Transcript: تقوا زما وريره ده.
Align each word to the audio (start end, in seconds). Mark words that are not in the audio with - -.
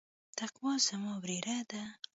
تقوا 0.37 0.73
زما 0.87 1.13
وريره 1.21 1.57
ده. 1.71 1.83